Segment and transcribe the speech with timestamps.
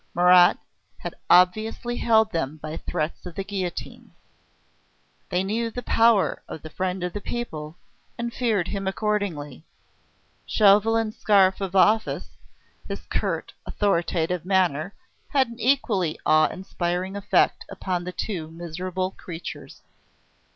[0.15, 0.55] Marat
[0.97, 4.15] had obviously held them by threats of the guillotine.
[5.29, 7.77] They knew the power of the "Friend of the People,"
[8.17, 9.63] and feared him accordingly.
[10.47, 12.29] Chauvelin's scarf of office,
[12.89, 14.95] his curt, authoritative manner,
[15.27, 19.83] had an equally awe inspiring effect upon the two miserable creatures.